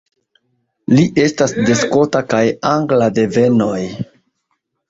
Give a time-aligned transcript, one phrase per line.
[0.93, 2.41] Li estas de skota kaj
[2.73, 3.79] angla devenoj.